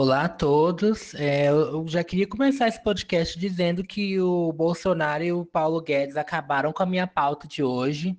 Olá 0.00 0.26
a 0.26 0.28
todos. 0.28 1.12
É, 1.16 1.48
eu 1.48 1.84
já 1.88 2.04
queria 2.04 2.24
começar 2.24 2.68
esse 2.68 2.80
podcast 2.80 3.36
dizendo 3.36 3.82
que 3.82 4.20
o 4.20 4.52
Bolsonaro 4.52 5.24
e 5.24 5.32
o 5.32 5.44
Paulo 5.44 5.82
Guedes 5.82 6.16
acabaram 6.16 6.72
com 6.72 6.84
a 6.84 6.86
minha 6.86 7.04
pauta 7.04 7.48
de 7.48 7.64
hoje. 7.64 8.16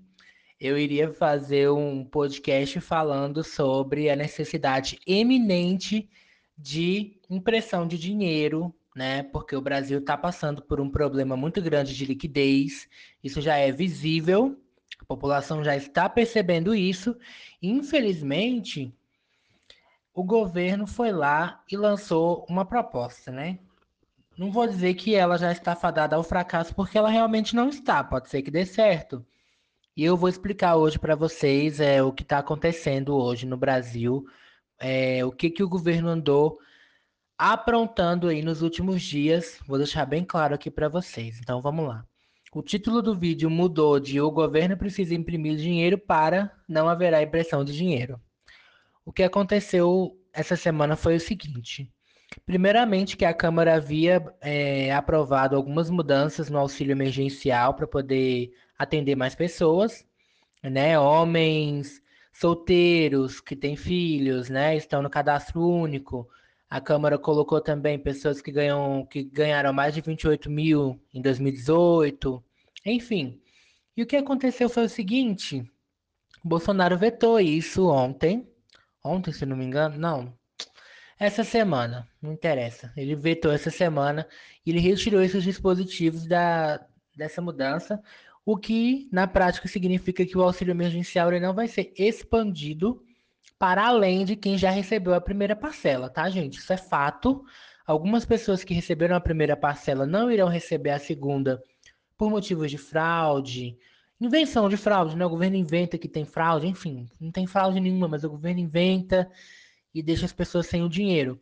Eu 0.59 0.77
iria 0.77 1.13
fazer 1.13 1.71
um 1.71 2.03
podcast 2.03 2.81
falando 2.81 3.45
sobre 3.45 4.09
a 4.09 4.15
necessidade 4.17 4.99
eminente 5.07 6.09
de 6.57 7.17
impressão 7.29 7.87
de 7.87 7.97
dinheiro, 7.97 8.75
né? 8.93 9.23
Porque 9.23 9.55
o 9.55 9.61
Brasil 9.61 9.99
está 9.99 10.17
passando 10.17 10.61
por 10.61 10.81
um 10.81 10.89
problema 10.89 11.37
muito 11.37 11.61
grande 11.61 11.95
de 11.95 12.03
liquidez. 12.03 12.89
Isso 13.23 13.39
já 13.39 13.55
é 13.55 13.71
visível, 13.71 14.59
a 14.99 15.05
população 15.05 15.63
já 15.63 15.77
está 15.77 16.09
percebendo 16.09 16.75
isso. 16.75 17.15
Infelizmente, 17.61 18.93
o 20.13 20.23
governo 20.23 20.85
foi 20.87 21.11
lá 21.11 21.63
e 21.71 21.77
lançou 21.77 22.45
uma 22.49 22.65
proposta, 22.65 23.31
né? 23.31 23.59
Não 24.37 24.51
vou 24.51 24.65
dizer 24.67 24.93
que 24.95 25.15
ela 25.15 25.37
já 25.37 25.51
está 25.51 25.75
fadada 25.75 26.15
ao 26.15 26.23
fracasso, 26.23 26.73
porque 26.73 26.97
ela 26.97 27.09
realmente 27.09 27.55
não 27.55 27.69
está. 27.69 28.03
Pode 28.03 28.29
ser 28.29 28.41
que 28.41 28.49
dê 28.51 28.65
certo. 28.65 29.25
E 29.95 30.03
eu 30.03 30.15
vou 30.15 30.29
explicar 30.29 30.77
hoje 30.77 30.97
para 30.97 31.15
vocês 31.15 31.79
é, 31.79 32.01
o 32.01 32.11
que 32.13 32.23
está 32.23 32.39
acontecendo 32.39 33.15
hoje 33.15 33.45
no 33.45 33.57
Brasil, 33.57 34.25
é, 34.79 35.25
o 35.25 35.31
que, 35.31 35.49
que 35.49 35.61
o 35.61 35.67
governo 35.69 36.07
andou 36.09 36.57
aprontando 37.37 38.29
aí 38.29 38.41
nos 38.41 38.61
últimos 38.61 39.01
dias. 39.01 39.59
Vou 39.67 39.77
deixar 39.77 40.05
bem 40.05 40.23
claro 40.23 40.55
aqui 40.55 40.71
para 40.71 40.89
vocês. 40.89 41.39
Então 41.39 41.61
vamos 41.61 41.87
lá. 41.87 42.05
O 42.53 42.63
título 42.63 43.01
do 43.01 43.17
vídeo 43.17 43.49
mudou 43.49 43.99
de 43.99 44.19
O 44.21 44.31
governo 44.31 44.77
precisa 44.77 45.13
imprimir 45.13 45.57
dinheiro 45.57 45.97
para 45.97 46.51
Não 46.67 46.89
haverá 46.89 47.21
impressão 47.21 47.63
de 47.63 47.73
dinheiro. 47.75 48.19
O 49.09 49.11
que 49.11 49.23
aconteceu 49.23 50.15
essa 50.31 50.55
semana 50.55 50.95
foi 50.95 51.15
o 51.15 51.19
seguinte. 51.19 51.91
Primeiramente, 52.45 53.17
que 53.17 53.25
a 53.25 53.33
Câmara 53.33 53.73
havia 53.73 54.23
é, 54.39 54.93
aprovado 54.93 55.55
algumas 55.55 55.89
mudanças 55.89 56.47
no 56.47 56.59
auxílio 56.59 56.91
emergencial 56.91 57.73
para 57.73 57.87
poder 57.87 58.51
atender 58.77 59.15
mais 59.15 59.33
pessoas, 59.33 60.05
né? 60.61 60.99
Homens 60.99 62.03
solteiros 62.31 63.41
que 63.41 63.55
têm 63.55 63.75
filhos, 63.75 64.47
né? 64.47 64.77
Estão 64.77 65.01
no 65.01 65.09
cadastro 65.09 65.67
único. 65.67 66.29
A 66.69 66.79
Câmara 66.79 67.17
colocou 67.17 67.59
também 67.59 67.97
pessoas 67.97 68.43
que, 68.43 68.51
ganham, 68.51 69.07
que 69.07 69.23
ganharam 69.23 69.73
mais 69.73 69.95
de 69.95 70.01
28 70.01 70.51
mil 70.51 71.01
em 71.11 71.19
2018. 71.19 72.43
Enfim. 72.85 73.41
E 73.97 74.03
o 74.03 74.05
que 74.05 74.15
aconteceu 74.15 74.69
foi 74.69 74.83
o 74.83 74.89
seguinte: 74.89 75.67
Bolsonaro 76.43 76.95
vetou 76.95 77.39
isso 77.39 77.87
ontem, 77.87 78.47
Ontem, 79.03 79.31
se 79.31 79.45
não 79.45 79.55
me 79.55 79.65
engano, 79.65 79.97
não. 79.97 80.33
Essa 81.19 81.43
semana, 81.43 82.07
não 82.21 82.31
interessa. 82.31 82.93
Ele 82.95 83.15
vetou 83.15 83.51
essa 83.51 83.69
semana 83.69 84.27
e 84.65 84.69
ele 84.69 84.79
retirou 84.79 85.21
esses 85.21 85.43
dispositivos 85.43 86.25
da, 86.25 86.85
dessa 87.15 87.41
mudança, 87.41 88.01
o 88.45 88.57
que 88.57 89.07
na 89.11 89.27
prática 89.27 89.67
significa 89.67 90.25
que 90.25 90.37
o 90.37 90.41
auxílio 90.41 90.71
emergencial 90.71 91.29
não 91.39 91.53
vai 91.53 91.67
ser 91.67 91.93
expandido 91.97 93.03
para 93.59 93.85
além 93.85 94.23
de 94.23 94.37
quem 94.37 94.57
já 94.57 94.69
recebeu 94.69 95.13
a 95.13 95.21
primeira 95.21 95.55
parcela, 95.55 96.09
tá, 96.09 96.29
gente? 96.29 96.57
Isso 96.57 96.71
é 96.71 96.77
fato. 96.77 97.43
Algumas 97.85 98.25
pessoas 98.25 98.63
que 98.63 98.73
receberam 98.73 99.15
a 99.15 99.21
primeira 99.21 99.57
parcela 99.57 100.05
não 100.05 100.31
irão 100.31 100.47
receber 100.47 100.91
a 100.91 100.99
segunda 100.99 101.61
por 102.17 102.29
motivos 102.29 102.71
de 102.71 102.77
fraude, 102.77 103.77
Invenção 104.21 104.67
de 104.67 104.75
fraude, 104.75 105.15
né? 105.15 105.25
O 105.25 105.29
governo 105.29 105.55
inventa 105.55 105.97
que 105.97 106.07
tem 106.07 106.25
fraude, 106.25 106.67
enfim, 106.67 107.07
não 107.19 107.31
tem 107.31 107.47
fraude 107.47 107.79
nenhuma, 107.79 108.07
mas 108.07 108.23
o 108.23 108.29
governo 108.29 108.59
inventa 108.59 109.31
e 109.93 110.03
deixa 110.03 110.25
as 110.25 110.33
pessoas 110.33 110.67
sem 110.67 110.83
o 110.83 110.89
dinheiro. 110.89 111.39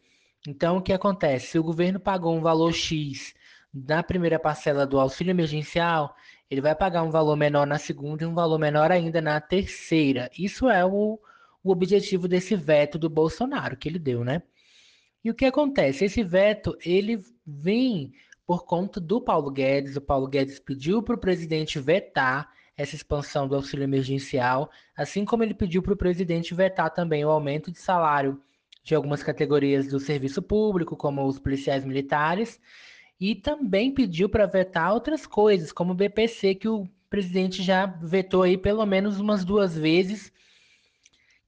Então, 0.47 0.77
o 0.77 0.81
que 0.81 0.93
acontece? 0.93 1.47
Se 1.47 1.59
o 1.59 1.63
governo 1.63 1.99
pagou 1.99 2.35
um 2.35 2.41
valor 2.41 2.71
X 2.71 3.33
na 3.73 4.03
primeira 4.03 4.39
parcela 4.39 4.85
do 4.85 4.99
auxílio 4.99 5.31
emergencial, 5.31 6.15
ele 6.49 6.61
vai 6.61 6.75
pagar 6.75 7.03
um 7.03 7.09
valor 7.09 7.35
menor 7.35 7.65
na 7.65 7.79
segunda 7.79 8.23
e 8.23 8.27
um 8.27 8.33
valor 8.33 8.59
menor 8.59 8.91
ainda 8.91 9.21
na 9.21 9.41
terceira. 9.41 10.29
Isso 10.37 10.69
é 10.69 10.85
o, 10.85 11.19
o 11.63 11.71
objetivo 11.71 12.27
desse 12.27 12.55
veto 12.55 12.97
do 12.97 13.09
Bolsonaro 13.09 13.75
que 13.75 13.89
ele 13.89 13.99
deu, 13.99 14.23
né? 14.23 14.43
E 15.23 15.31
o 15.31 15.33
que 15.33 15.45
acontece? 15.45 16.05
Esse 16.05 16.23
veto, 16.23 16.77
ele 16.85 17.21
vem 17.45 18.13
por 18.45 18.65
conta 18.65 19.01
do 19.01 19.19
Paulo 19.19 19.51
Guedes. 19.51 19.97
O 19.97 20.01
Paulo 20.01 20.27
Guedes 20.27 20.59
pediu 20.59 21.03
para 21.03 21.15
o 21.15 21.19
presidente 21.19 21.79
vetar 21.79 22.49
essa 22.77 22.95
expansão 22.95 23.47
do 23.47 23.55
auxílio 23.55 23.83
emergencial, 23.83 24.69
assim 24.95 25.25
como 25.25 25.43
ele 25.43 25.55
pediu 25.55 25.81
para 25.81 25.93
o 25.93 25.97
presidente 25.97 26.53
vetar 26.53 26.93
também 26.93 27.25
o 27.25 27.29
aumento 27.29 27.71
de 27.71 27.79
salário 27.79 28.39
de 28.83 28.95
algumas 28.95 29.23
categorias 29.23 29.87
do 29.87 29.99
serviço 29.99 30.41
público, 30.41 30.95
como 30.95 31.25
os 31.25 31.39
policiais 31.39 31.83
militares, 31.83 32.61
e 33.19 33.35
também 33.35 33.91
pediu 33.93 34.29
para 34.29 34.45
vetar 34.45 34.93
outras 34.93 35.25
coisas, 35.25 35.71
como 35.71 35.91
o 35.91 35.95
BPC, 35.95 36.55
que 36.55 36.69
o 36.69 36.87
presidente 37.09 37.63
já 37.63 37.85
vetou 37.85 38.43
aí 38.43 38.57
pelo 38.57 38.85
menos 38.85 39.19
umas 39.19 39.43
duas 39.43 39.75
vezes, 39.75 40.31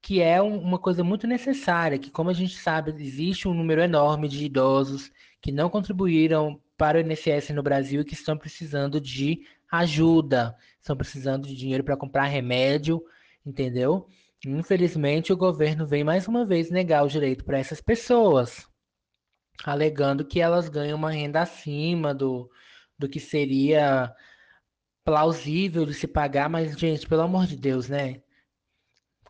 que 0.02 0.20
é 0.20 0.42
um, 0.42 0.58
uma 0.58 0.78
coisa 0.78 1.04
muito 1.04 1.26
necessária, 1.26 1.98
que 1.98 2.10
como 2.10 2.28
a 2.28 2.34
gente 2.34 2.56
sabe, 2.56 2.90
existe 2.90 3.46
um 3.46 3.54
número 3.54 3.80
enorme 3.80 4.28
de 4.28 4.44
idosos 4.44 5.12
que 5.40 5.50
não 5.50 5.70
contribuíram 5.70 6.60
para 6.76 6.98
o 6.98 7.00
INSS 7.00 7.50
no 7.50 7.62
Brasil 7.62 8.00
e 8.00 8.04
que 8.04 8.14
estão 8.14 8.36
precisando 8.36 9.00
de 9.00 9.40
ajuda, 9.70 10.56
estão 10.78 10.96
precisando 10.96 11.46
de 11.46 11.54
dinheiro 11.54 11.84
para 11.84 11.96
comprar 11.96 12.24
remédio, 12.24 13.02
entendeu? 13.44 14.08
Infelizmente, 14.46 15.32
o 15.32 15.36
governo 15.36 15.86
vem 15.86 16.02
mais 16.02 16.26
uma 16.26 16.46
vez 16.46 16.70
negar 16.70 17.04
o 17.04 17.08
direito 17.08 17.44
para 17.44 17.58
essas 17.58 17.80
pessoas, 17.80 18.66
alegando 19.64 20.24
que 20.24 20.40
elas 20.40 20.68
ganham 20.68 20.96
uma 20.96 21.10
renda 21.10 21.42
acima 21.42 22.14
do, 22.14 22.50
do 22.98 23.08
que 23.08 23.20
seria 23.20 24.14
plausível 25.04 25.84
de 25.84 25.94
se 25.94 26.06
pagar, 26.06 26.48
mas, 26.48 26.78
gente, 26.78 27.06
pelo 27.06 27.22
amor 27.22 27.46
de 27.46 27.56
Deus, 27.56 27.88
né? 27.88 28.22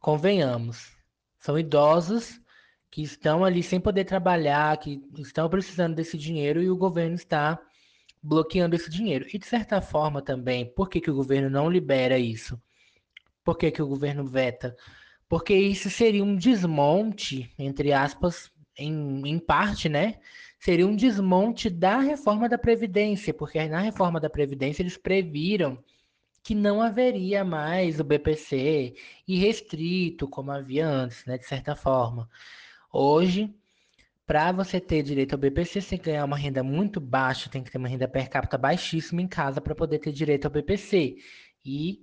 Convenhamos. 0.01 0.97
São 1.41 1.59
idosos 1.59 2.41
que 2.91 3.03
estão 3.03 3.45
ali 3.45 3.63
sem 3.63 3.81
poder 3.81 4.05
trabalhar, 4.05 4.77
que 4.79 5.01
estão 5.19 5.49
precisando 5.49 5.95
desse 5.95 6.19
dinheiro 6.19 6.63
e 6.63 6.71
o 6.71 6.77
governo 6.77 7.15
está 7.15 7.59
bloqueando 8.23 8.75
esse 8.75 8.91
dinheiro. 8.91 9.27
E 9.33 9.39
de 9.39 9.47
certa 9.47 9.81
forma 9.81 10.21
também, 10.21 10.67
por 10.67 10.89
que, 10.89 11.01
que 11.01 11.11
o 11.11 11.15
governo 11.15 11.49
não 11.49 11.71
libera 11.71 12.19
isso? 12.19 12.61
Por 13.45 13.57
que, 13.57 13.71
que 13.71 13.81
o 13.83 13.87
governo 13.87 14.27
veta? 14.27 14.77
Porque 15.29 15.55
isso 15.55 15.89
seria 15.89 16.25
um 16.25 16.37
desmonte, 16.37 17.53
entre 17.59 17.93
aspas, 17.93 18.51
em, 18.77 19.23
em 19.27 19.39
parte, 19.39 19.89
né? 19.89 20.19
Seria 20.59 20.87
um 20.87 20.97
desmonte 20.97 21.71
da 21.71 22.01
reforma 22.01 22.49
da 22.49 22.59
Previdência, 22.59 23.33
porque 23.33 23.67
na 23.69 23.81
reforma 23.81 24.21
da 24.21 24.29
Previdência 24.29 24.83
eles 24.83 24.97
previram 24.97 25.83
que 26.43 26.55
não 26.55 26.83
haveria 26.83 27.45
mais 27.45 28.01
o 28.01 28.05
BPC 28.05 28.95
irrestrito, 29.27 30.29
como 30.29 30.51
havia 30.51 30.87
antes, 30.87 31.25
né? 31.25 31.39
De 31.39 31.47
certa 31.47 31.77
forma. 31.77 32.29
Hoje, 32.93 33.55
para 34.27 34.53
você 34.53 34.81
ter 34.81 35.03
direito 35.03 35.33
ao 35.35 35.39
BPC, 35.39 35.81
você 35.81 35.97
ganhar 35.97 36.25
uma 36.25 36.37
renda 36.37 36.63
muito 36.63 37.01
baixa, 37.01 37.51
tem 37.51 37.63
que 37.63 37.71
ter 37.71 37.79
uma 37.79 37.89
renda 37.89 38.09
per 38.09 38.29
capita 38.31 38.59
baixíssima 38.59 39.23
em 39.23 39.29
casa 39.29 39.61
para 39.61 39.75
poder 39.75 39.99
ter 39.99 40.13
direito 40.13 40.47
ao 40.47 40.51
BPC. 40.51 41.17
E 41.65 42.03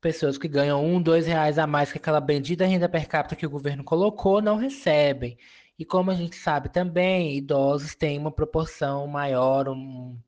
pessoas 0.00 0.38
que 0.38 0.48
ganham 0.48 0.84
um, 0.84 1.00
dois 1.00 1.26
reais 1.26 1.58
a 1.58 1.66
mais 1.66 1.92
que 1.92 1.98
aquela 1.98 2.20
bendita 2.20 2.66
renda 2.66 2.88
per 2.88 3.08
capita 3.08 3.36
que 3.36 3.46
o 3.46 3.50
governo 3.50 3.84
colocou 3.84 4.42
não 4.42 4.56
recebem. 4.56 5.38
E 5.78 5.84
como 5.84 6.10
a 6.10 6.14
gente 6.14 6.36
sabe 6.36 6.68
também, 6.68 7.36
idosos 7.36 7.94
têm 7.94 8.18
uma 8.18 8.30
proporção 8.32 9.06
maior, 9.06 9.68
um, 9.68 10.18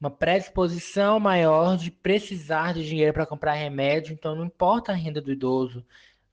uma 0.00 0.10
predisposição 0.10 1.18
maior 1.18 1.76
de 1.76 1.90
precisar 1.90 2.74
de 2.74 2.86
dinheiro 2.86 3.12
para 3.12 3.26
comprar 3.26 3.54
remédio, 3.54 4.12
então 4.12 4.36
não 4.36 4.44
importa 4.44 4.92
a 4.92 4.94
renda 4.94 5.20
do 5.20 5.32
idoso, 5.32 5.84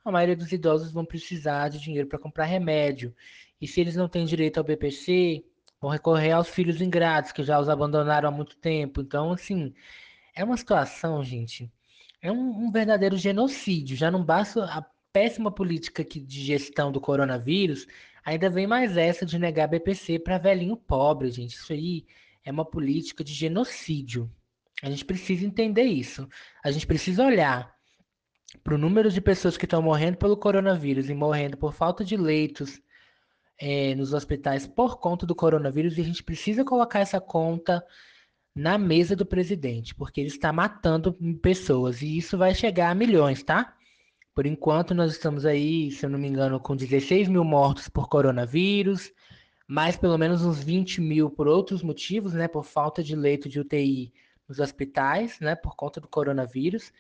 a 0.04 0.12
maioria 0.12 0.36
dos 0.36 0.52
idosos 0.52 0.92
vão 0.92 1.06
precisar 1.06 1.70
de 1.70 1.80
dinheiro 1.80 2.08
para 2.08 2.20
comprar 2.20 2.46
remédio. 2.46 3.16
E 3.60 3.68
se 3.68 3.80
eles 3.80 3.96
não 3.96 4.10
têm 4.10 4.26
direito 4.26 4.58
ao 4.58 4.64
BPC, 4.64 5.44
vão 5.80 5.90
recorrer 5.90 6.32
aos 6.32 6.50
filhos 6.50 6.82
ingratos, 6.82 7.32
que 7.32 7.44
já 7.44 7.60
os 7.60 7.70
abandonaram 7.70 8.30
há 8.30 8.32
muito 8.32 8.58
tempo. 8.58 9.02
Então, 9.02 9.32
assim, 9.32 9.74
é 10.36 10.44
uma 10.44 10.58
situação, 10.58 11.24
gente, 11.24 11.72
é 12.22 12.32
um, 12.32 12.66
um 12.68 12.72
verdadeiro 12.72 13.18
genocídio. 13.18 13.96
Já 13.96 14.12
não 14.12 14.24
basta 14.24 14.66
a 14.66 14.86
péssima 15.12 15.52
política 15.52 16.04
de 16.04 16.44
gestão 16.44 16.92
do 16.92 17.00
coronavírus, 17.00 17.88
ainda 18.26 18.50
vem 18.50 18.66
mais 18.66 18.98
essa 18.98 19.26
de 19.26 19.38
negar 19.38 19.68
BPC 19.68 20.20
para 20.20 20.38
velhinho 20.38 20.76
pobre, 20.76 21.30
gente. 21.32 21.56
Isso 21.56 21.72
aí 21.72 22.06
é 22.44 22.52
uma 22.52 22.66
política 22.66 23.24
de 23.24 23.34
genocídio. 23.34 24.30
A 24.82 24.90
gente 24.90 25.06
precisa 25.06 25.46
entender 25.46 25.84
isso. 25.84 26.28
A 26.64 26.72
gente 26.72 26.86
precisa 26.86 27.26
olhar 27.26 27.73
para 28.64 28.76
o 28.76 28.78
número 28.78 29.10
de 29.10 29.22
pessoas 29.22 29.58
que 29.58 29.66
estão 29.66 29.82
morrendo 29.82 30.18
pelo 30.18 30.38
coronavírus 30.38 31.10
e 31.10 31.14
morrendo 31.14 31.58
por 31.58 31.74
falta 31.74 32.04
de 32.04 32.18
leitos, 32.18 32.82
é, 33.58 33.96
nos 33.96 34.14
hospitais 34.14 34.68
por 34.68 35.00
conta 35.00 35.26
do 35.26 35.36
coronavírus 35.36 35.98
e 35.98 36.02
a 36.02 36.04
gente 36.04 36.24
precisa 36.24 36.66
colocar 36.66 37.00
essa 37.00 37.22
conta 37.22 37.84
na 38.56 38.78
mesa 38.78 39.16
do 39.16 39.26
presidente, 39.26 39.96
porque 39.96 40.22
ele 40.22 40.28
está 40.28 40.52
matando 40.52 41.14
pessoas 41.42 42.02
e 42.02 42.18
isso 42.18 42.38
vai 42.38 42.54
chegar 42.54 42.92
a 42.92 42.96
milhões, 42.96 43.42
tá? 43.44 43.74
Por 44.36 44.46
enquanto, 44.46 44.94
nós 44.94 45.12
estamos 45.12 45.46
aí, 45.46 45.92
se 45.92 46.06
eu 46.06 46.10
não 46.10 46.20
me 46.20 46.28
engano, 46.28 46.60
com 46.60 46.76
16 46.76 47.28
mil 47.28 47.44
mortos 47.44 47.88
por 47.88 48.10
coronavírus, 48.10 49.12
mais 49.68 49.96
pelo 49.96 50.18
menos 50.18 50.44
uns 50.44 50.64
20 50.64 51.02
mil 51.02 51.30
por 51.30 51.48
outros 51.48 51.82
motivos, 51.84 52.34
né? 52.34 52.48
Por 52.48 52.64
falta 52.64 53.04
de 53.04 53.16
leito 53.16 53.48
de 53.48 53.60
UTI 53.60 54.12
nos 54.48 54.60
hospitais, 54.60 55.40
né? 55.40 55.56
Por 55.56 55.76
conta 55.76 56.02
do 56.02 56.08
coronavírus. 56.08 56.92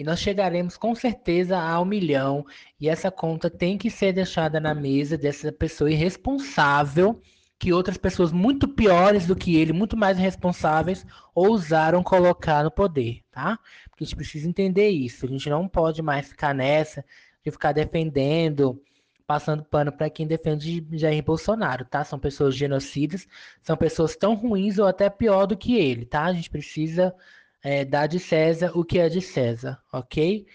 E 0.00 0.02
nós 0.02 0.18
chegaremos 0.18 0.78
com 0.78 0.94
certeza 0.94 1.58
a 1.58 1.78
um 1.78 1.84
milhão. 1.84 2.46
E 2.80 2.88
essa 2.88 3.10
conta 3.10 3.50
tem 3.50 3.76
que 3.76 3.90
ser 3.90 4.14
deixada 4.14 4.58
na 4.58 4.74
mesa 4.74 5.18
dessa 5.18 5.52
pessoa 5.52 5.90
irresponsável 5.90 7.20
que 7.58 7.70
outras 7.70 7.98
pessoas 7.98 8.32
muito 8.32 8.66
piores 8.66 9.26
do 9.26 9.36
que 9.36 9.56
ele, 9.56 9.74
muito 9.74 9.98
mais 9.98 10.16
responsáveis, 10.16 11.04
ousaram 11.34 12.02
colocar 12.02 12.64
no 12.64 12.70
poder, 12.70 13.20
tá? 13.30 13.58
Porque 13.90 14.02
a 14.02 14.06
gente 14.06 14.16
precisa 14.16 14.48
entender 14.48 14.88
isso. 14.88 15.26
A 15.26 15.28
gente 15.28 15.50
não 15.50 15.68
pode 15.68 16.00
mais 16.00 16.28
ficar 16.28 16.54
nessa 16.54 17.04
de 17.44 17.50
ficar 17.50 17.72
defendendo, 17.72 18.82
passando 19.26 19.62
pano 19.62 19.92
para 19.92 20.08
quem 20.08 20.26
defende 20.26 20.82
Jair 20.92 21.22
Bolsonaro, 21.22 21.84
tá? 21.84 22.04
São 22.04 22.18
pessoas 22.18 22.56
genocidas, 22.56 23.28
são 23.60 23.76
pessoas 23.76 24.16
tão 24.16 24.32
ruins 24.32 24.78
ou 24.78 24.86
até 24.86 25.10
pior 25.10 25.44
do 25.44 25.58
que 25.58 25.76
ele, 25.76 26.06
tá? 26.06 26.22
A 26.24 26.32
gente 26.32 26.48
precisa 26.48 27.14
é, 27.62 27.84
dar 27.84 28.06
de 28.06 28.18
César 28.18 28.72
o 28.74 28.84
que 28.84 28.98
é 28.98 29.08
de 29.08 29.20
César, 29.20 29.82
ok? 29.92 30.46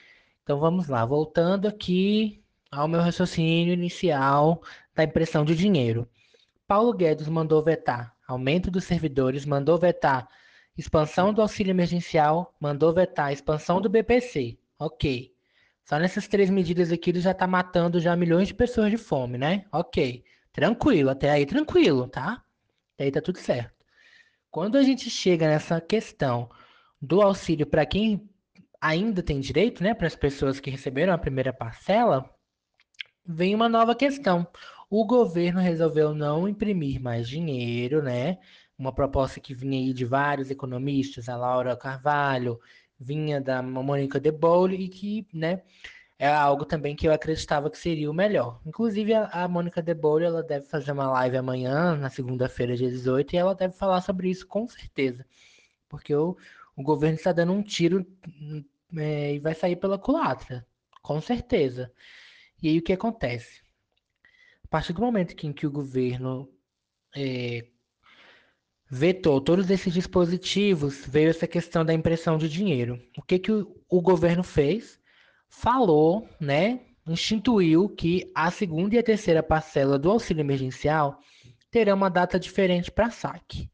Então 0.44 0.60
vamos 0.60 0.88
lá, 0.88 1.06
voltando 1.06 1.68
aqui 1.68 2.44
ao 2.72 2.88
meu 2.88 3.02
raciocínio 3.02 3.74
inicial 3.74 4.62
da 4.94 5.04
impressão 5.04 5.46
de 5.46 5.56
dinheiro. 5.56 6.08
Paulo 6.68 6.94
Guedes 6.94 7.28
mandou 7.28 7.64
vetar 7.64 8.16
aumento 8.28 8.72
dos 8.72 8.84
servidores, 8.86 9.46
mandou 9.46 9.78
vetar 9.78 10.28
expansão 10.78 11.34
do 11.34 11.42
auxílio 11.42 11.72
emergencial, 11.72 12.54
mandou 12.60 12.94
vetar 12.94 13.32
expansão 13.32 13.80
do 13.80 13.90
BPC. 13.90 14.58
Ok. 14.80 15.34
Só 15.86 16.00
nessas 16.00 16.28
três 16.28 16.50
medidas 16.50 16.92
aqui 16.92 17.12
ele 17.12 17.20
já 17.20 17.32
está 17.32 17.46
matando 17.48 18.00
já 18.00 18.16
milhões 18.16 18.48
de 18.48 18.54
pessoas 18.54 18.90
de 18.92 18.98
fome, 18.98 19.38
né? 19.38 19.66
Ok. 19.72 20.24
Tranquilo, 20.52 21.10
até 21.10 21.30
aí 21.30 21.46
tranquilo, 21.46 22.08
tá? 22.08 22.44
Até 22.96 23.06
aí 23.06 23.12
tá 23.12 23.22
tudo 23.22 23.38
certo. 23.38 23.86
Quando 24.50 24.78
a 24.78 24.84
gente 24.84 25.10
chega 25.10 25.48
nessa 25.48 25.80
questão 25.80 26.50
do 27.02 27.22
auxílio 27.22 27.66
para 27.66 27.86
quem 27.86 28.30
ainda 28.82 29.24
tem 29.24 29.40
direito, 29.40 29.84
né, 29.84 29.94
para 29.94 30.08
as 30.08 30.16
pessoas 30.16 30.60
que 30.60 30.70
receberam 30.70 31.14
a 31.14 31.18
primeira 31.18 31.52
parcela, 31.54 32.30
vem 33.26 33.56
uma 33.56 33.70
nova 33.70 33.96
questão 33.96 34.48
o 34.90 35.06
governo 35.06 35.60
resolveu 35.60 36.14
não 36.14 36.48
imprimir 36.48 37.02
mais 37.02 37.28
dinheiro, 37.28 38.02
né? 38.02 38.38
Uma 38.78 38.94
proposta 38.94 39.40
que 39.40 39.54
vinha 39.54 39.80
aí 39.80 39.94
de 39.94 40.06
vários 40.06 40.52
economistas, 40.52 41.30
a 41.30 41.36
Laura 41.36 41.76
Carvalho, 41.76 42.60
vinha 43.00 43.42
da 43.42 43.62
Mônica 43.62 44.20
De 44.20 44.32
Bolle 44.32 44.76
e 44.76 44.90
que, 44.90 45.28
né, 45.34 45.62
é 46.20 46.28
algo 46.28 46.66
também 46.66 46.96
que 46.96 47.08
eu 47.08 47.14
acreditava 47.14 47.70
que 47.70 47.78
seria 47.78 48.10
o 48.10 48.14
melhor. 48.14 48.62
Inclusive, 48.66 49.14
a, 49.14 49.26
a 49.44 49.48
Mônica 49.48 49.82
De 49.82 49.94
Bolle, 49.94 50.26
ela 50.26 50.44
deve 50.44 50.66
fazer 50.68 50.92
uma 50.92 51.10
live 51.12 51.38
amanhã, 51.38 51.96
na 51.98 52.10
segunda-feira, 52.10 52.76
dia 52.76 52.90
18, 52.90 53.34
e 53.34 53.38
ela 53.38 53.56
deve 53.56 53.74
falar 53.76 54.02
sobre 54.02 54.30
isso 54.30 54.48
com 54.48 54.68
certeza. 54.68 55.26
Porque 55.90 56.16
o, 56.16 56.38
o 56.76 56.84
governo 56.84 57.16
está 57.16 57.32
dando 57.32 57.54
um 57.54 57.64
tiro 57.64 58.06
é, 58.98 59.36
e 59.36 59.40
vai 59.40 59.54
sair 59.54 59.76
pela 59.76 59.98
culatra, 59.98 60.66
com 61.02 61.20
certeza. 61.22 61.92
E 62.62 62.70
aí 62.70 62.78
o 62.78 62.82
que 62.82 62.94
acontece? 62.94 63.62
A 64.64 64.68
partir 64.68 64.94
do 64.94 65.02
momento 65.02 65.36
em 65.46 65.54
que 65.54 65.66
o 65.66 65.72
governo 65.72 66.50
é, 67.16 67.68
vetou 68.90 69.40
todos 69.40 69.70
esses 69.70 69.94
dispositivos, 69.94 71.06
veio 71.08 71.30
essa 71.30 71.48
questão 71.48 71.86
da 71.86 71.94
impressão 71.94 72.38
de 72.38 72.50
dinheiro. 72.50 73.02
O 73.18 73.22
que, 73.22 73.40
que 73.40 73.52
o, 73.52 73.76
o 73.90 74.02
governo 74.02 74.44
fez? 74.44 75.00
Falou, 75.48 76.28
né, 76.40 76.82
instituiu 77.08 77.88
que 77.88 78.32
a 78.36 78.50
segunda 78.52 78.96
e 78.96 78.98
a 78.98 79.04
terceira 79.04 79.44
parcela 79.44 79.98
do 79.98 80.10
auxílio 80.10 80.42
emergencial 80.42 81.20
terão 81.72 81.96
uma 81.96 82.10
data 82.10 82.40
diferente 82.40 82.92
para 82.92 83.12
saque. 83.12 83.70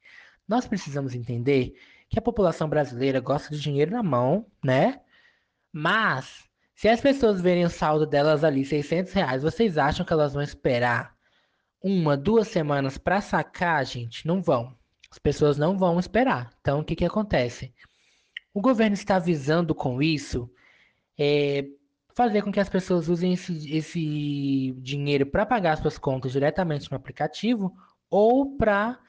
Nós 0.47 0.67
precisamos 0.67 1.15
entender 1.15 1.75
que 2.11 2.19
a 2.19 2.21
população 2.21 2.67
brasileira 2.67 3.21
gosta 3.21 3.55
de 3.55 3.61
dinheiro 3.61 3.91
na 3.91 4.03
mão, 4.03 4.45
né? 4.63 4.99
Mas 5.71 6.43
se 6.75 6.89
as 6.89 6.99
pessoas 6.99 7.39
verem 7.39 7.63
o 7.63 7.69
saldo 7.69 8.05
delas 8.05 8.43
ali, 8.43 8.65
600 8.65 9.13
reais, 9.13 9.43
vocês 9.43 9.77
acham 9.77 10.05
que 10.05 10.11
elas 10.11 10.33
vão 10.33 10.43
esperar 10.43 11.15
uma, 11.81 12.17
duas 12.17 12.49
semanas 12.49 12.97
para 12.97 13.21
sacar, 13.21 13.85
gente? 13.85 14.27
Não 14.27 14.41
vão. 14.41 14.77
As 15.09 15.17
pessoas 15.17 15.57
não 15.57 15.77
vão 15.77 15.99
esperar. 15.99 16.51
Então, 16.59 16.81
o 16.81 16.83
que, 16.83 16.97
que 16.97 17.05
acontece? 17.05 17.73
O 18.53 18.61
governo 18.61 18.93
está 18.93 19.17
visando 19.17 19.73
com 19.73 20.01
isso 20.01 20.51
é, 21.17 21.65
fazer 22.13 22.41
com 22.41 22.51
que 22.51 22.59
as 22.59 22.69
pessoas 22.69 23.07
usem 23.07 23.33
esse, 23.33 23.73
esse 23.73 24.73
dinheiro 24.79 25.25
para 25.25 25.45
pagar 25.45 25.77
suas 25.77 25.97
contas 25.97 26.33
diretamente 26.33 26.91
no 26.91 26.97
aplicativo 26.97 27.73
ou 28.09 28.57
para 28.57 28.99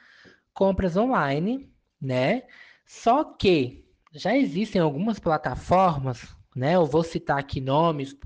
compras 0.54 0.96
online, 0.96 1.68
né? 2.00 2.44
Só 2.84 3.24
que 3.24 3.84
já 4.12 4.36
existem 4.36 4.80
algumas 4.80 5.18
plataformas 5.18 6.36
né? 6.54 6.74
Eu 6.74 6.86
vou 6.86 7.02
citar 7.02 7.38
aqui 7.38 7.60
nomes, 7.60 8.16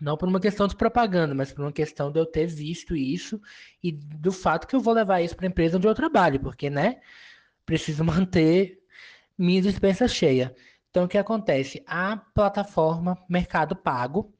não 0.00 0.16
por 0.16 0.28
uma 0.28 0.40
questão 0.40 0.66
de 0.66 0.76
propaganda, 0.76 1.34
mas 1.34 1.52
por 1.52 1.62
uma 1.62 1.72
questão 1.72 2.10
de 2.10 2.18
eu 2.18 2.26
ter 2.26 2.46
visto 2.46 2.96
isso 2.96 3.40
e 3.82 3.92
do 3.92 4.32
fato 4.32 4.66
que 4.66 4.76
eu 4.76 4.80
vou 4.80 4.94
levar 4.94 5.20
isso 5.22 5.36
para 5.36 5.46
a 5.46 5.48
empresa 5.48 5.76
onde 5.76 5.86
eu 5.86 5.94
trabalho, 5.94 6.40
porque, 6.40 6.70
né? 6.70 7.00
Preciso 7.64 8.04
manter 8.04 8.78
minha 9.38 9.62
dispensa 9.62 10.08
cheia. 10.08 10.54
Então, 10.90 11.04
o 11.04 11.08
que 11.08 11.18
acontece? 11.18 11.82
A 11.86 12.16
plataforma 12.16 13.18
Mercado 13.28 13.76
Pago, 13.76 14.34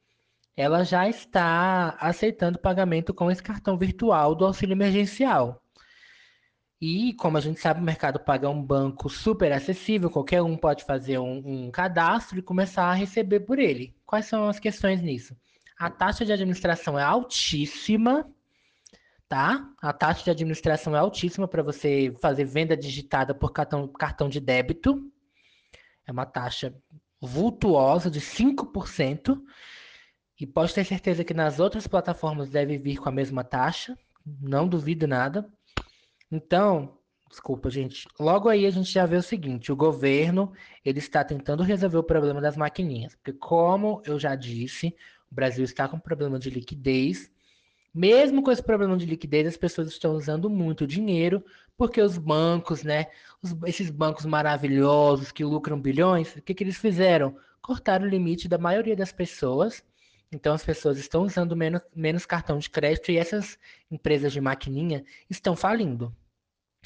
ela 0.56 0.84
já 0.84 1.08
está 1.08 1.96
aceitando 2.00 2.58
pagamento 2.58 3.12
com 3.12 3.31
esse 3.31 3.43
cartão 3.43 3.76
virtual 3.76 4.34
do 4.34 4.46
auxílio 4.46 4.72
emergencial. 4.72 5.62
E, 6.81 7.14
como 7.14 7.38
a 7.38 7.40
gente 7.40 7.58
sabe, 7.58 7.81
o 7.81 7.82
Mercado 7.82 8.20
Pago 8.20 8.44
é 8.44 8.49
um 8.49 8.62
banco 8.62 9.08
super 9.08 9.50
acessível, 9.50 10.11
qualquer 10.11 10.43
um 10.43 10.56
pode 10.56 10.84
fazer 10.84 11.19
um, 11.19 11.43
um, 11.44 11.70
cadastro 11.70 12.38
e 12.38 12.43
começar 12.43 12.84
a 12.84 12.94
receber 12.94 13.40
por 13.40 13.58
ele. 13.58 13.96
Quais 14.05 14.26
são 14.26 14.46
as 14.49 14.58
questões 14.58 15.00
nisso? 15.00 15.34
A 15.78 15.90
taxa 15.90 16.25
de 16.25 16.32
administração 16.32 16.99
é 16.99 17.02
altíssima, 17.02 18.31
tá? 19.26 19.70
A 19.81 19.93
taxa 19.93 20.25
de 20.25 20.31
administração 20.31 20.94
é 20.94 20.99
altíssima 20.99 21.49
para 21.49 21.62
você 21.62 22.14
fazer 22.20 22.44
venda 22.44 22.76
digitada 22.76 23.34
por 23.34 23.52
cartão, 23.52 23.88
cartão 23.88 24.29
de 24.29 24.38
débito. 24.38 25.11
É 26.06 26.12
uma 26.12 26.26
taxa 26.26 26.75
vultuosa 27.20 28.11
de 28.11 28.20
5%. 28.20 29.40
E 30.38 30.46
pode 30.46 30.75
ter 30.75 30.84
certeza 30.84 31.25
que 31.25 31.32
nas 31.32 31.58
outras 31.58 31.87
plataformas 31.87 32.50
deve 32.50 32.76
vir 32.76 32.99
com 32.99 33.08
a 33.08 33.12
mesma 33.12 33.43
taxa. 33.43 33.96
Não 34.24 34.69
duvido 34.69 35.06
nada. 35.06 35.51
Então, 36.31 36.99
desculpa, 37.29 37.71
gente. 37.71 38.09
Logo 38.19 38.49
aí 38.49 38.67
a 38.67 38.71
gente 38.71 38.91
já 38.91 39.06
vê 39.06 39.17
o 39.17 39.23
seguinte: 39.23 39.71
o 39.71 39.77
governo 39.77 40.53
ele 40.85 40.99
está 40.99 41.25
tentando 41.25 41.63
resolver 41.63 41.99
o 41.99 42.03
problema 42.03 42.41
das 42.41 42.56
maquininhas, 42.56 43.15
porque 43.15 43.33
como 43.33 44.03
eu 44.05 44.19
já 44.19 44.35
disse, 44.35 44.95
o 45.31 45.35
Brasil 45.35 45.65
está 45.65 45.89
com 45.89 45.99
problema 45.99 46.39
de 46.39 46.51
liquidez. 46.51 47.31
Mesmo 47.95 48.43
com 48.43 48.51
esse 48.51 48.63
problema 48.63 48.97
de 48.97 49.06
liquidez, 49.06 49.47
as 49.47 49.56
pessoas 49.56 49.89
estão 49.89 50.15
usando 50.15 50.51
muito 50.51 50.87
dinheiro, 50.87 51.43
porque 51.79 52.01
os 52.03 52.19
bancos, 52.19 52.83
né, 52.83 53.06
os, 53.43 53.56
esses 53.65 53.91
bancos 53.91 54.27
maravilhosos 54.27 55.33
que 55.33 55.43
lucram 55.43 55.81
bilhões, 55.81 56.37
o 56.37 56.43
que, 56.43 56.53
que 56.53 56.63
eles 56.63 56.77
fizeram? 56.77 57.35
Cortaram 57.63 58.05
o 58.05 58.09
limite 58.09 58.49
da 58.49 58.59
maioria 58.59 58.95
das 58.95 59.13
pessoas 59.13 59.83
então 60.31 60.55
as 60.55 60.65
pessoas 60.65 60.99
estão 60.99 61.23
usando 61.23 61.56
menos, 61.56 61.81
menos 61.95 62.27
cartão 62.27 62.59
de 62.59 62.69
crédito 62.69 63.11
e 63.11 63.19
essas 63.19 63.59
empresas 63.91 64.33
de 64.33 64.41
maquininha 64.41 65.05
estão 65.31 65.55
falindo, 65.55 66.15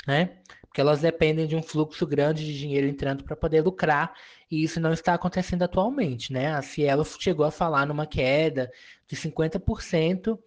né? 0.07 0.39
Porque 0.63 0.81
elas 0.81 1.01
dependem 1.01 1.47
de 1.47 1.57
um 1.57 1.63
fluxo 1.63 2.07
grande 2.07 2.45
de 2.45 2.57
dinheiro 2.57 2.87
entrando 2.87 3.25
para 3.25 3.35
poder 3.35 3.63
lucrar 3.63 4.15
e 4.51 4.63
isso 4.63 4.79
não 4.81 4.93
está 4.93 5.15
acontecendo 5.15 5.63
atualmente, 5.63 6.33
né? 6.33 6.53
A 6.53 6.63
Cielo 6.63 7.05
chegou 7.05 7.45
a 7.45 7.51
falar 7.51 7.87
numa 7.87 8.07
queda 8.07 8.71
de 9.07 9.17
50% 9.17 10.39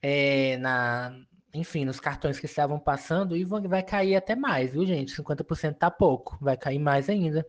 é, 0.00 0.56
na, 0.58 1.14
enfim, 1.52 1.84
nos 1.84 2.00
cartões 2.00 2.38
que 2.38 2.46
estavam 2.46 2.78
passando 2.78 3.36
e 3.36 3.44
vai 3.44 3.82
cair 3.82 4.16
até 4.16 4.34
mais, 4.36 4.70
viu, 4.70 4.86
gente? 4.86 5.14
50% 5.14 5.74
tá 5.74 5.90
pouco, 5.90 6.38
vai 6.40 6.56
cair 6.56 6.78
mais 6.78 7.08
ainda 7.08 7.44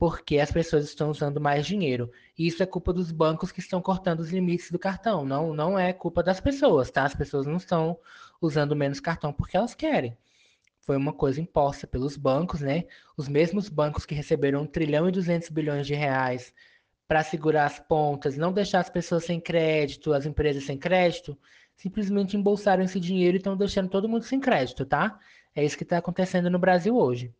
porque 0.00 0.38
as 0.38 0.50
pessoas 0.50 0.86
estão 0.86 1.10
usando 1.10 1.38
mais 1.38 1.66
dinheiro. 1.66 2.10
E 2.38 2.46
isso 2.46 2.62
é 2.62 2.66
culpa 2.66 2.90
dos 2.90 3.12
bancos 3.12 3.52
que 3.52 3.60
estão 3.60 3.82
cortando 3.82 4.20
os 4.20 4.30
limites 4.30 4.70
do 4.70 4.78
cartão. 4.78 5.26
Não, 5.26 5.52
não 5.52 5.78
é 5.78 5.92
culpa 5.92 6.22
das 6.22 6.40
pessoas, 6.40 6.90
tá? 6.90 7.04
As 7.04 7.14
pessoas 7.14 7.44
não 7.44 7.58
estão 7.58 7.98
usando 8.40 8.74
menos 8.74 8.98
cartão 8.98 9.30
porque 9.30 9.58
elas 9.58 9.74
querem. 9.74 10.16
Foi 10.80 10.96
uma 10.96 11.12
coisa 11.12 11.38
imposta 11.38 11.86
pelos 11.86 12.16
bancos, 12.16 12.62
né? 12.62 12.84
Os 13.14 13.28
mesmos 13.28 13.68
bancos 13.68 14.06
que 14.06 14.14
receberam 14.14 14.62
1 14.62 14.66
trilhão 14.68 15.06
e 15.06 15.12
200 15.12 15.50
bilhões 15.50 15.86
de 15.86 15.92
reais 15.94 16.54
para 17.06 17.22
segurar 17.22 17.66
as 17.66 17.78
pontas, 17.78 18.38
não 18.38 18.54
deixar 18.54 18.80
as 18.80 18.88
pessoas 18.88 19.26
sem 19.26 19.38
crédito, 19.38 20.14
as 20.14 20.24
empresas 20.24 20.64
sem 20.64 20.78
crédito, 20.78 21.38
simplesmente 21.76 22.38
embolsaram 22.38 22.82
esse 22.82 22.98
dinheiro 22.98 23.36
e 23.36 23.38
estão 23.38 23.54
deixando 23.54 23.90
todo 23.90 24.08
mundo 24.08 24.24
sem 24.24 24.40
crédito, 24.40 24.86
tá? 24.86 25.18
É 25.54 25.62
isso 25.62 25.76
que 25.76 25.82
está 25.82 25.98
acontecendo 25.98 26.48
no 26.48 26.58
Brasil 26.58 26.96
hoje. 26.96 27.34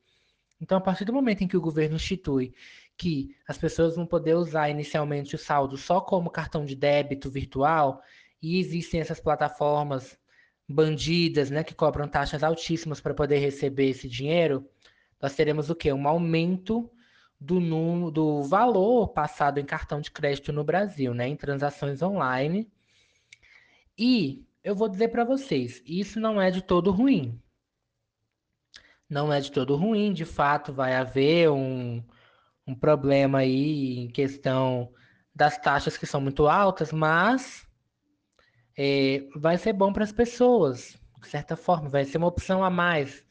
Então, 0.60 0.76
a 0.78 0.80
partir 0.80 1.04
do 1.04 1.12
momento 1.12 1.42
em 1.42 1.48
que 1.48 1.56
o 1.56 1.60
governo 1.60 1.96
institui 1.96 2.52
que 2.96 3.34
as 3.48 3.56
pessoas 3.56 3.96
vão 3.96 4.04
poder 4.04 4.34
usar 4.34 4.68
inicialmente 4.68 5.34
o 5.34 5.38
saldo 5.38 5.78
só 5.78 6.02
como 6.02 6.28
cartão 6.28 6.66
de 6.66 6.76
débito 6.76 7.30
virtual, 7.30 8.02
e 8.42 8.58
existem 8.58 9.00
essas 9.00 9.18
plataformas 9.18 10.18
bandidas, 10.68 11.50
né, 11.50 11.64
que 11.64 11.74
cobram 11.74 12.06
taxas 12.06 12.42
altíssimas 12.42 13.00
para 13.00 13.14
poder 13.14 13.38
receber 13.38 13.88
esse 13.88 14.08
dinheiro, 14.08 14.68
nós 15.20 15.34
teremos 15.34 15.70
o 15.70 15.74
quê? 15.74 15.92
Um 15.92 16.06
aumento 16.06 16.90
do, 17.40 17.58
número, 17.58 18.10
do 18.10 18.42
valor 18.42 19.08
passado 19.08 19.58
em 19.58 19.64
cartão 19.64 20.00
de 20.00 20.10
crédito 20.10 20.52
no 20.52 20.62
Brasil, 20.62 21.14
né, 21.14 21.26
em 21.26 21.36
transações 21.36 22.02
online. 22.02 22.70
E 23.96 24.44
eu 24.62 24.74
vou 24.74 24.88
dizer 24.88 25.08
para 25.08 25.24
vocês, 25.24 25.82
isso 25.86 26.20
não 26.20 26.40
é 26.40 26.50
de 26.50 26.62
todo 26.62 26.90
ruim. 26.90 27.40
Não 29.10 29.32
é 29.32 29.40
de 29.40 29.50
todo 29.50 29.76
ruim, 29.76 30.12
de 30.12 30.24
fato 30.24 30.72
vai 30.72 30.94
haver 30.94 31.50
um, 31.50 32.02
um 32.66 32.74
problema 32.74 33.40
aí 33.40 33.98
em 33.98 34.08
questão 34.08 34.92
das 35.34 35.58
taxas 35.58 35.98
que 35.98 36.06
são 36.06 36.20
muito 36.20 36.46
altas, 36.46 36.92
mas 36.92 37.66
é, 38.78 39.26
vai 39.36 39.58
ser 39.58 39.72
bom 39.72 39.92
para 39.92 40.04
as 40.04 40.12
pessoas, 40.12 40.96
de 41.20 41.28
certa 41.28 41.56
forma, 41.56 41.88
vai 41.88 42.04
ser 42.04 42.18
uma 42.18 42.28
opção 42.28 42.62
a 42.64 42.70
mais 42.70 43.24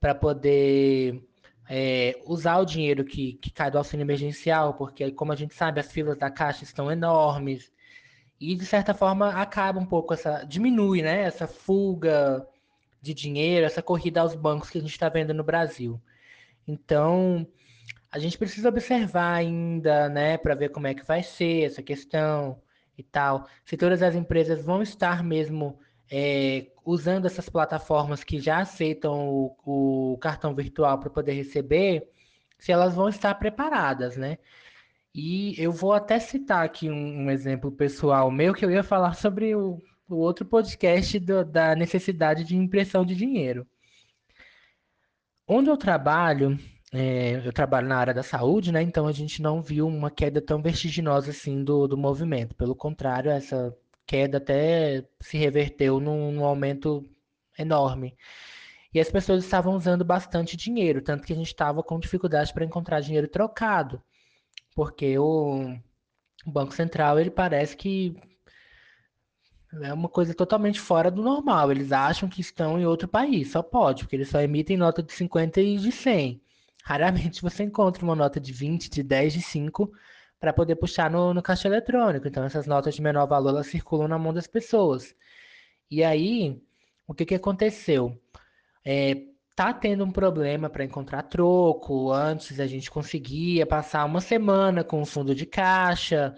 para 0.00 0.14
poder 0.14 1.22
é, 1.68 2.20
usar 2.26 2.58
o 2.58 2.64
dinheiro 2.64 3.04
que, 3.04 3.34
que 3.34 3.50
cai 3.50 3.70
do 3.70 3.78
auxílio 3.78 4.02
emergencial, 4.02 4.74
porque, 4.74 5.12
como 5.12 5.32
a 5.32 5.36
gente 5.36 5.54
sabe, 5.54 5.78
as 5.80 5.92
filas 5.92 6.18
da 6.18 6.30
Caixa 6.30 6.64
estão 6.64 6.90
enormes 6.90 7.70
e, 8.40 8.56
de 8.56 8.66
certa 8.66 8.94
forma, 8.94 9.30
acaba 9.30 9.78
um 9.78 9.86
pouco 9.86 10.14
essa. 10.14 10.44
diminui, 10.44 11.02
né? 11.02 11.22
Essa 11.22 11.46
fuga 11.46 12.46
de 13.00 13.14
dinheiro, 13.14 13.66
essa 13.66 13.82
corrida 13.82 14.20
aos 14.20 14.34
bancos 14.34 14.70
que 14.70 14.78
a 14.78 14.80
gente 14.80 14.92
está 14.92 15.08
vendo 15.08 15.32
no 15.32 15.44
Brasil. 15.44 16.00
Então, 16.66 17.46
a 18.10 18.18
gente 18.18 18.36
precisa 18.38 18.68
observar 18.68 19.34
ainda, 19.34 20.08
né, 20.08 20.36
para 20.36 20.54
ver 20.54 20.70
como 20.70 20.86
é 20.86 20.94
que 20.94 21.06
vai 21.06 21.22
ser 21.22 21.64
essa 21.64 21.82
questão 21.82 22.60
e 22.98 23.02
tal. 23.02 23.46
Se 23.64 23.76
todas 23.76 24.02
as 24.02 24.14
empresas 24.14 24.64
vão 24.64 24.82
estar 24.82 25.22
mesmo 25.22 25.78
é, 26.10 26.66
usando 26.84 27.26
essas 27.26 27.48
plataformas 27.48 28.24
que 28.24 28.40
já 28.40 28.58
aceitam 28.58 29.28
o, 29.28 30.12
o 30.12 30.18
cartão 30.18 30.54
virtual 30.54 30.98
para 30.98 31.10
poder 31.10 31.32
receber, 31.32 32.08
se 32.58 32.72
elas 32.72 32.94
vão 32.94 33.08
estar 33.08 33.34
preparadas, 33.36 34.16
né? 34.16 34.38
E 35.14 35.54
eu 35.60 35.72
vou 35.72 35.92
até 35.92 36.18
citar 36.18 36.64
aqui 36.64 36.90
um, 36.90 37.24
um 37.24 37.30
exemplo 37.30 37.70
pessoal 37.72 38.30
meu 38.30 38.54
que 38.54 38.64
eu 38.64 38.70
ia 38.70 38.82
falar 38.82 39.14
sobre 39.14 39.54
o, 39.56 39.80
o 40.10 40.18
outro 40.18 40.44
podcast 40.44 41.18
do, 41.18 41.44
da 41.44 41.74
necessidade 41.74 42.44
de 42.44 42.56
impressão 42.56 43.04
de 43.04 43.14
dinheiro. 43.14 43.66
Onde 45.46 45.70
eu 45.70 45.76
trabalho, 45.76 46.58
é, 46.92 47.46
eu 47.46 47.52
trabalho 47.52 47.88
na 47.88 47.96
área 47.96 48.14
da 48.14 48.22
saúde, 48.22 48.72
né? 48.72 48.82
Então 48.82 49.06
a 49.06 49.12
gente 49.12 49.42
não 49.42 49.62
viu 49.62 49.86
uma 49.86 50.10
queda 50.10 50.40
tão 50.40 50.62
vertiginosa 50.62 51.30
assim 51.30 51.64
do, 51.64 51.86
do 51.88 51.96
movimento. 51.96 52.54
Pelo 52.54 52.74
contrário, 52.74 53.30
essa 53.30 53.76
queda 54.06 54.38
até 54.38 55.06
se 55.20 55.36
reverteu 55.38 56.00
num, 56.00 56.32
num 56.32 56.44
aumento 56.44 57.04
enorme. 57.58 58.16
E 58.92 58.98
as 59.00 59.10
pessoas 59.10 59.44
estavam 59.44 59.76
usando 59.76 60.04
bastante 60.04 60.56
dinheiro, 60.56 61.00
tanto 61.00 61.24
que 61.24 61.32
a 61.32 61.36
gente 61.36 61.46
estava 61.46 61.82
com 61.82 62.00
dificuldade 62.00 62.52
para 62.52 62.64
encontrar 62.64 63.00
dinheiro 63.00 63.28
trocado, 63.28 64.02
porque 64.74 65.16
o, 65.16 65.76
Banco 66.46 66.74
Central 66.74 67.18
ele 67.18 67.30
parece 67.30 67.76
que 67.76 68.16
é 69.82 69.92
uma 69.92 70.08
coisa 70.08 70.34
totalmente 70.34 70.80
fora 70.80 71.10
do 71.10 71.22
normal. 71.22 71.70
Eles 71.70 71.92
acham 71.92 72.28
que 72.28 72.40
estão 72.40 72.78
em 72.78 72.86
outro 72.86 73.06
país, 73.08 73.50
só 73.52 73.62
pode, 73.62 74.04
porque 74.04 74.16
eles 74.16 74.28
só 74.28 74.40
emitem 74.40 74.76
nota 74.76 75.02
de 75.02 75.12
50 75.12 75.60
e 75.60 75.76
de 75.76 75.92
100. 75.92 76.40
Raramente 76.84 77.42
você 77.42 77.62
encontra 77.62 78.04
uma 78.04 78.16
nota 78.16 78.40
de 78.40 78.52
20, 78.52 78.90
de 78.90 79.02
10, 79.02 79.32
de 79.34 79.42
5 79.42 79.92
para 80.40 80.52
poder 80.52 80.76
puxar 80.76 81.10
no, 81.10 81.34
no 81.34 81.42
caixa 81.42 81.68
eletrônico. 81.68 82.26
Então, 82.26 82.44
essas 82.44 82.66
notas 82.66 82.94
de 82.94 83.02
menor 83.02 83.26
valor 83.26 83.50
elas 83.50 83.66
circulam 83.66 84.08
na 84.08 84.18
mão 84.18 84.32
das 84.32 84.46
pessoas. 84.46 85.14
E 85.90 86.02
aí, 86.02 86.60
o 87.06 87.14
que, 87.14 87.26
que 87.26 87.34
aconteceu? 87.34 88.18
É, 88.84 89.22
tá 89.54 89.74
tendo 89.74 90.04
um 90.04 90.10
problema 90.10 90.70
para 90.70 90.84
encontrar 90.84 91.24
troco. 91.24 92.12
Antes 92.12 92.58
a 92.58 92.66
gente 92.66 92.90
conseguia 92.90 93.66
passar 93.66 94.04
uma 94.06 94.20
semana 94.20 94.82
com 94.82 95.02
o 95.02 95.06
fundo 95.06 95.34
de 95.34 95.46
caixa. 95.46 96.34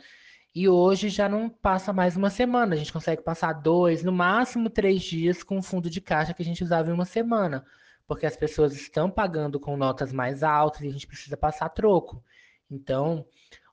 E 0.54 0.68
hoje 0.68 1.08
já 1.08 1.28
não 1.28 1.48
passa 1.48 1.92
mais 1.92 2.16
uma 2.16 2.28
semana. 2.28 2.74
A 2.74 2.78
gente 2.78 2.92
consegue 2.92 3.22
passar 3.22 3.54
dois, 3.54 4.02
no 4.02 4.12
máximo 4.12 4.68
três 4.68 5.02
dias 5.02 5.42
com 5.42 5.58
o 5.58 5.62
fundo 5.62 5.88
de 5.88 6.00
caixa 6.00 6.34
que 6.34 6.42
a 6.42 6.44
gente 6.44 6.62
usava 6.62 6.90
em 6.90 6.92
uma 6.92 7.06
semana. 7.06 7.64
Porque 8.06 8.26
as 8.26 8.36
pessoas 8.36 8.74
estão 8.74 9.10
pagando 9.10 9.58
com 9.58 9.76
notas 9.76 10.12
mais 10.12 10.42
altas 10.42 10.82
e 10.82 10.88
a 10.88 10.90
gente 10.90 11.06
precisa 11.06 11.36
passar 11.36 11.70
troco. 11.70 12.22
Então, 12.70 13.24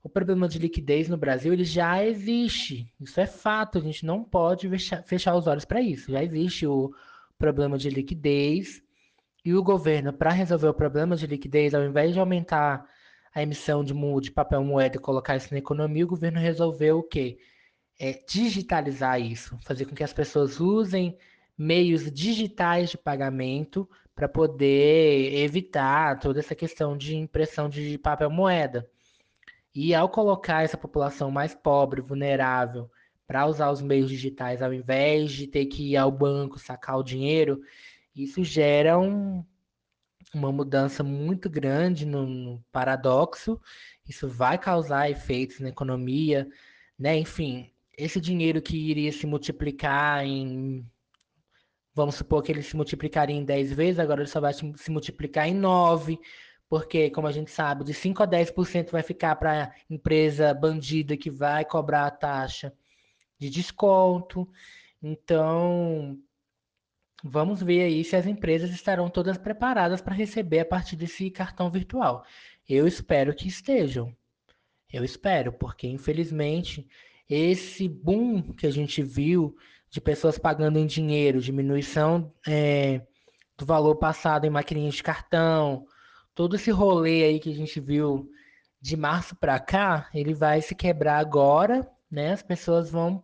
o 0.02 0.08
problema 0.08 0.48
de 0.48 0.58
liquidez 0.58 1.10
no 1.10 1.18
Brasil 1.18 1.52
ele 1.52 1.66
já 1.66 2.04
existe. 2.06 2.90
Isso 3.00 3.20
é 3.20 3.26
fato, 3.26 3.78
a 3.78 3.82
gente 3.82 4.06
não 4.06 4.24
pode 4.24 4.70
fechar 5.06 5.36
os 5.36 5.48
olhos 5.48 5.66
para 5.66 5.82
isso. 5.82 6.12
Já 6.12 6.24
existe 6.24 6.66
o 6.66 6.94
problema 7.38 7.78
de 7.78 7.90
liquidez 7.90 8.82
e 9.44 9.54
o 9.54 9.64
governo, 9.64 10.14
para 10.14 10.32
resolver 10.32 10.68
o 10.68 10.74
problema 10.74 11.16
de 11.16 11.28
liquidez, 11.28 11.74
ao 11.74 11.84
invés 11.84 12.14
de 12.14 12.20
aumentar 12.20 12.86
a 13.34 13.42
emissão 13.42 13.84
de, 13.84 13.94
de 14.22 14.32
papel 14.32 14.64
moeda 14.64 14.98
e 14.98 15.00
colocar 15.00 15.36
isso 15.36 15.50
na 15.52 15.60
economia, 15.60 16.06
o 16.06 16.10
governo 16.10 16.40
resolveu 16.40 17.00
o 17.00 17.04
quê? 17.04 17.38
É, 18.00 18.24
digitalizar 18.28 19.20
isso, 19.22 19.58
fazer 19.64 19.86
com 19.86 19.96
que 19.96 20.04
as 20.04 20.14
pessoas 20.14 20.60
usem 20.60 21.18
meios 21.58 22.10
digitais 22.12 22.90
de 22.90 22.98
pagamento 22.98 23.88
para 24.16 24.28
poder 24.28 25.34
evitar 25.36 26.20
toda 26.20 26.40
essa 26.40 26.56
questão 26.56 26.98
de 26.98 27.16
impressão 27.16 27.70
de 27.70 27.98
papel 27.98 28.30
moeda. 28.30 28.90
E 29.74 29.94
ao 29.94 30.10
colocar 30.10 30.64
essa 30.64 30.78
população 30.78 31.30
mais 31.30 31.54
pobre, 31.54 32.02
vulnerável, 32.02 32.90
para 33.28 33.46
usar 33.46 33.70
os 33.70 33.82
meios 33.82 34.10
digitais 34.10 34.62
ao 34.62 34.74
invés 34.74 35.32
de 35.32 35.46
ter 35.46 35.66
que 35.68 35.92
ir 35.92 35.98
ao 35.98 36.12
banco 36.12 36.58
sacar 36.58 36.98
o 36.98 37.04
dinheiro, 37.04 37.62
isso 38.16 38.44
gera 38.44 38.98
um, 38.98 39.46
uma 40.34 40.52
mudança 40.52 41.04
muito 41.04 41.50
grande 41.50 42.06
no, 42.06 42.26
no, 42.26 42.64
paradoxo. 42.72 43.60
Isso 44.08 44.28
vai 44.28 44.58
causar 44.58 45.10
efeitos 45.10 45.60
na 45.60 45.70
economia, 45.70 46.48
né? 46.98 47.18
Enfim, 47.18 47.72
esse 47.98 48.20
dinheiro 48.22 48.62
que 48.62 48.78
iria 48.78 49.12
se 49.12 49.26
multiplicar 49.26 50.26
em. 50.26 50.86
Vamos 51.94 52.16
supor 52.16 52.44
que 52.44 52.52
ele 52.52 52.62
se 52.62 52.76
multiplicaria 52.76 53.36
em 53.36 53.44
10 53.44 53.74
vezes, 53.74 54.00
agora 54.00 54.22
ele 54.22 54.30
só 54.30 54.40
vai 54.40 54.54
se 54.54 54.92
multiplicar 54.92 55.48
em 55.48 55.54
9 55.54 56.20
porque, 56.70 57.10
como 57.10 57.28
a 57.28 57.32
gente 57.32 57.50
sabe, 57.50 57.84
de 57.84 57.94
5 57.96 58.22
a 58.22 58.28
10% 58.28 58.92
vai 58.92 59.02
ficar 59.02 59.36
para 59.38 59.64
a 59.64 59.72
empresa 59.90 60.54
bandida 60.54 61.18
que 61.18 61.32
vai 61.32 61.66
cobrar 61.66 62.06
a 62.06 62.12
taxa 62.12 62.72
de 63.40 63.50
desconto. 63.50 64.48
Então, 65.02 66.20
vamos 67.24 67.62
ver 67.62 67.82
aí 67.84 68.04
se 68.04 68.16
as 68.16 68.26
empresas 68.26 68.72
estarão 68.72 69.10
todas 69.10 69.38
preparadas 69.38 70.02
para 70.02 70.16
receber 70.16 70.60
a 70.60 70.66
partir 70.66 70.96
desse 70.96 71.30
cartão 71.30 71.70
virtual. 71.70 72.24
Eu 72.68 72.88
espero 72.88 73.34
que 73.34 73.48
estejam. 73.48 74.16
Eu 74.92 75.04
espero, 75.04 75.54
porque 75.54 75.88
infelizmente 75.88 76.88
esse 77.30 77.88
boom 77.88 78.54
que 78.54 78.66
a 78.66 78.72
gente 78.72 79.04
viu 79.04 79.56
de 79.90 80.02
pessoas 80.02 80.38
pagando 80.38 80.80
em 80.80 80.86
dinheiro, 80.86 81.42
diminuição 81.42 82.34
é, 82.48 83.02
do 83.58 83.66
valor 83.66 83.96
passado 83.96 84.46
em 84.46 84.50
maquininhas 84.50 84.96
de 84.96 85.04
cartão, 85.04 85.86
todo 86.34 86.56
esse 86.56 86.72
rolê 86.72 87.24
aí 87.24 87.40
que 87.40 87.52
a 87.52 87.56
gente 87.56 87.80
viu 87.80 88.30
de 88.82 88.96
março 88.96 89.36
para 89.36 89.60
cá, 89.60 90.10
ele 90.14 90.34
vai 90.34 90.62
se 90.62 90.74
quebrar 90.74 91.18
agora, 91.18 91.88
né? 92.10 92.32
As 92.32 92.42
pessoas 92.42 92.90
vão 92.90 93.22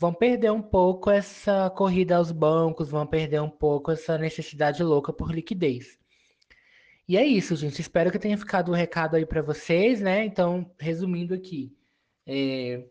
vão 0.00 0.14
perder 0.14 0.50
um 0.50 0.62
pouco 0.62 1.10
essa 1.10 1.68
corrida 1.68 2.16
aos 2.16 2.32
bancos, 2.32 2.88
vão 2.88 3.06
perder 3.06 3.42
um 3.42 3.50
pouco 3.50 3.90
essa 3.90 4.16
necessidade 4.16 4.82
louca 4.82 5.12
por 5.12 5.30
liquidez. 5.30 5.98
E 7.06 7.18
é 7.18 7.24
isso, 7.24 7.54
gente. 7.54 7.82
Espero 7.82 8.10
que 8.10 8.18
tenha 8.18 8.38
ficado 8.38 8.70
o 8.70 8.72
um 8.72 8.74
recado 8.74 9.14
aí 9.14 9.26
para 9.26 9.42
vocês, 9.42 10.00
né? 10.00 10.24
Então, 10.24 10.70
resumindo 10.78 11.34
aqui, 11.34 11.76
é... 12.26 12.82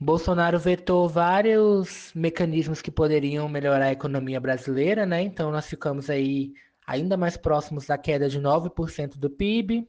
Bolsonaro 0.00 0.58
vetou 0.58 1.08
vários 1.08 2.10
mecanismos 2.12 2.82
que 2.82 2.90
poderiam 2.90 3.48
melhorar 3.48 3.86
a 3.86 3.92
economia 3.92 4.40
brasileira, 4.40 5.06
né? 5.06 5.22
Então, 5.22 5.52
nós 5.52 5.66
ficamos 5.66 6.10
aí 6.10 6.54
ainda 6.84 7.16
mais 7.16 7.36
próximos 7.36 7.86
da 7.86 7.96
queda 7.96 8.28
de 8.28 8.40
9% 8.40 9.16
do 9.16 9.30
PIB, 9.30 9.88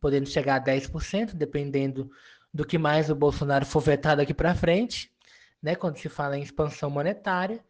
podendo 0.00 0.28
chegar 0.28 0.56
a 0.56 0.64
10%, 0.64 1.34
dependendo 1.34 2.10
do 2.52 2.66
que 2.66 2.78
mais 2.78 3.10
o 3.10 3.14
Bolsonaro 3.14 3.64
for 3.64 3.80
vetado 3.80 4.22
aqui 4.22 4.34
para 4.34 4.56
frente, 4.56 5.11
né, 5.62 5.74
quando 5.76 5.96
se 5.98 6.08
fala 6.08 6.36
em 6.38 6.42
expansão 6.42 6.90
monetária. 6.90 7.64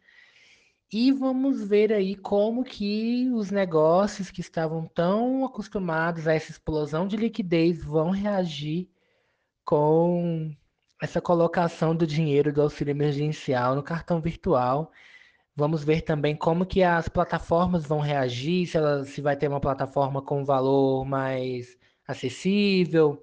E 0.91 1.11
vamos 1.11 1.63
ver 1.63 1.91
aí 1.91 2.15
como 2.15 2.63
que 2.63 3.29
os 3.33 3.51
negócios 3.51 4.29
que 4.31 4.41
estavam 4.41 4.87
tão 4.87 5.45
acostumados 5.45 6.27
a 6.27 6.33
essa 6.33 6.51
explosão 6.51 7.07
de 7.07 7.17
liquidez 7.17 7.83
vão 7.83 8.11
reagir 8.11 8.89
com 9.65 10.55
essa 11.01 11.21
colocação 11.21 11.95
do 11.95 12.05
dinheiro 12.07 12.53
do 12.53 12.61
auxílio 12.61 12.91
emergencial 12.91 13.75
no 13.75 13.83
cartão 13.83 14.21
virtual 14.21 14.91
Vamos 15.55 15.83
ver 15.83 16.01
também 16.01 16.35
como 16.35 16.65
que 16.65 16.81
as 16.81 17.07
plataformas 17.07 17.85
vão 17.85 17.99
reagir, 17.99 18.65
se, 18.65 18.75
ela, 18.77 19.05
se 19.05 19.21
vai 19.21 19.35
ter 19.37 19.47
uma 19.47 19.59
plataforma 19.59 20.19
com 20.21 20.43
valor 20.43 21.05
mais 21.05 21.77
acessível, 22.07 23.21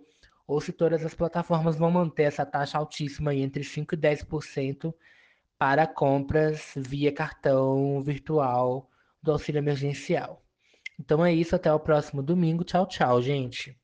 ou 0.51 0.61
se 0.61 0.73
todas 0.73 1.05
as 1.05 1.15
plataformas 1.15 1.77
vão 1.77 1.93
manter 1.93 2.25
essa 2.25 2.45
taxa 2.45 2.77
altíssima 2.77 3.31
aí, 3.31 3.41
entre 3.41 3.63
5% 3.63 3.93
e 3.93 3.97
10% 3.97 4.93
para 5.57 5.87
compras 5.87 6.73
via 6.77 7.13
cartão 7.13 8.03
virtual 8.03 8.91
do 9.23 9.31
auxílio 9.31 9.61
emergencial. 9.61 10.43
Então 10.99 11.25
é 11.25 11.33
isso, 11.33 11.55
até 11.55 11.73
o 11.73 11.79
próximo 11.79 12.21
domingo. 12.23 12.65
Tchau, 12.65 12.87
tchau, 12.87 13.23
gente. 13.23 13.80